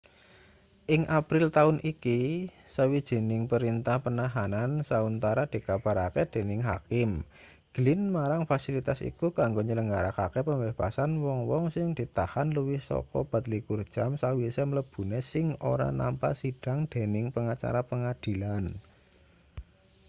[0.93, 2.19] ing april taun iki
[2.75, 7.09] sawijining perintah penahanan sauntara dikabarake dening hakim
[7.75, 14.63] glynn marang fasilitas iku kanggo nyelenggarakake pembebasan wong-wong sing ditahan luwih saka 24 jam sawise
[14.69, 18.63] mlebune sing ora nampa sidhang dening pengacara pengadilan